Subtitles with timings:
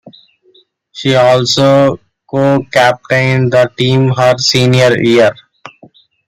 [0.93, 5.31] She also co-captained the team her senior year.